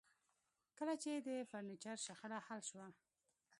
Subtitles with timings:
[0.77, 2.87] کله چې د فرنیچر شخړه حل شوه